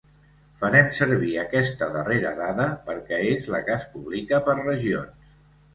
Farem 0.61 0.87
servir 0.99 1.33
aquesta 1.41 1.89
darrera 1.97 2.33
dada 2.41 2.67
perquè 2.89 3.21
és 3.35 3.47
la 3.57 3.61
que 3.69 3.79
es 3.79 3.87
publica 3.95 4.43
per 4.51 4.59
regions. 4.67 5.37